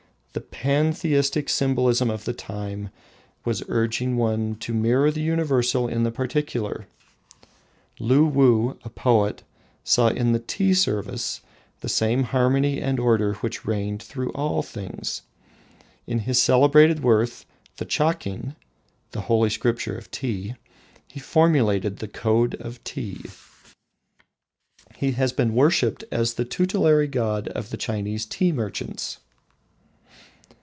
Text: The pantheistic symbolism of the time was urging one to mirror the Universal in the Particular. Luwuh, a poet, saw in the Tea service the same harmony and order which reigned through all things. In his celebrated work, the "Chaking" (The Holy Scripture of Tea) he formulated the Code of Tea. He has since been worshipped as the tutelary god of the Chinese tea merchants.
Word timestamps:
The 0.33 0.39
pantheistic 0.39 1.49
symbolism 1.49 2.09
of 2.09 2.23
the 2.23 2.31
time 2.31 2.89
was 3.43 3.63
urging 3.67 4.15
one 4.15 4.55
to 4.61 4.73
mirror 4.73 5.11
the 5.11 5.19
Universal 5.19 5.89
in 5.89 6.03
the 6.03 6.11
Particular. 6.11 6.87
Luwuh, 7.99 8.77
a 8.85 8.89
poet, 8.89 9.43
saw 9.83 10.07
in 10.07 10.31
the 10.31 10.39
Tea 10.39 10.73
service 10.73 11.41
the 11.81 11.89
same 11.89 12.23
harmony 12.23 12.79
and 12.79 12.97
order 12.97 13.33
which 13.41 13.65
reigned 13.65 14.01
through 14.01 14.29
all 14.31 14.63
things. 14.63 15.23
In 16.07 16.19
his 16.19 16.41
celebrated 16.41 17.01
work, 17.03 17.29
the 17.75 17.83
"Chaking" 17.83 18.55
(The 19.11 19.21
Holy 19.21 19.49
Scripture 19.49 19.97
of 19.97 20.09
Tea) 20.11 20.55
he 21.09 21.19
formulated 21.19 21.97
the 21.97 22.07
Code 22.07 22.55
of 22.55 22.81
Tea. 22.85 23.25
He 24.95 25.07
has 25.11 25.31
since 25.31 25.35
been 25.35 25.53
worshipped 25.55 26.05
as 26.09 26.35
the 26.35 26.45
tutelary 26.45 27.07
god 27.09 27.49
of 27.49 27.69
the 27.69 27.75
Chinese 27.77 28.25
tea 28.25 28.53
merchants. 28.53 29.17